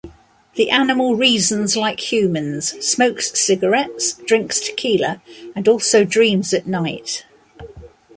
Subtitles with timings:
[0.55, 5.21] The animal reasons like humans, smokes cigarettes, drinks tequila
[5.55, 7.23] and also dreams at night.